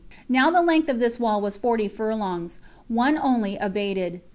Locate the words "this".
0.99-1.19